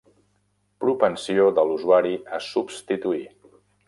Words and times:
Propensió 0.85 1.43
de 1.59 1.65
l'usuari 1.71 2.15
a 2.39 2.39
substituir. 2.47 3.23